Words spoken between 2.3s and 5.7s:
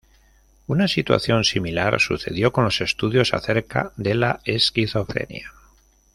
con los estudios acerca de la esquizofrenia.